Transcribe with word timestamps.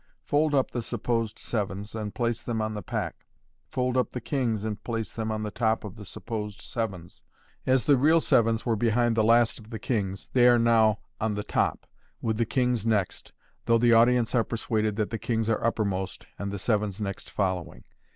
Fold 0.23 0.55
up 0.55 0.71
the 0.71 0.81
supposed 0.81 1.37
sevens, 1.37 1.93
and 1.93 2.15
place 2.15 2.41
them 2.41 2.59
on 2.59 2.73
the 2.73 2.81
pack 2.81 3.27
Fold 3.67 3.95
up 3.97 4.09
the 4.09 4.19
kings, 4.19 4.63
and 4.63 4.83
place 4.83 5.13
them 5.13 5.31
on 5.31 5.43
the 5.43 5.51
top 5.51 5.83
of 5.83 5.95
the 5.95 6.05
supposed 6.05 6.59
sevens 6.59 7.21
As 7.67 7.85
the 7.85 7.97
real 7.97 8.19
sevens 8.19 8.65
were 8.65 8.75
behind 8.75 9.15
the 9.15 9.23
last 9.23 9.59
of 9.59 9.69
the 9.69 9.77
kings, 9.77 10.27
they 10.33 10.47
are 10.47 10.57
now 10.57 11.01
ol 11.21 11.29
the 11.29 11.43
top, 11.43 11.85
with 12.19 12.37
the 12.37 12.47
kings 12.47 12.83
next, 12.83 13.31
though 13.67 13.77
the 13.77 13.93
audience 13.93 14.33
are 14.33 14.43
persuaded 14.43 14.95
that 14.95 15.11
the 15.11 15.19
kings 15.19 15.47
are 15.49 15.63
uppermost, 15.63 16.25
and 16.39 16.51
the 16.51 16.57
sevens 16.57 16.99
next 16.99 17.29
following. 17.29 17.83